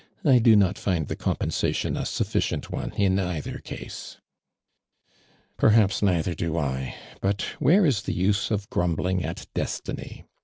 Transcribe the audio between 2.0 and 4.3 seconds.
sufficient one in either case.""